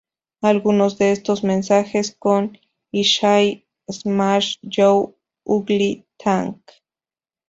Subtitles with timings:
[0.41, 2.57] Algunos de estos mensajes son
[2.91, 5.13] "I shall smash your
[5.45, 6.57] ugly tank!